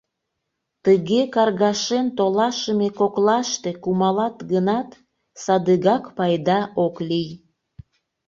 Тыге 0.85 1.21
каргашен 1.33 2.07
толашыме 2.17 2.89
коклаште 2.99 3.71
кумалат 3.83 4.37
гынат, 4.51 4.89
садыгак 5.43 6.03
пайда 6.17 6.59
ок 6.85 6.95
лий. 7.09 7.29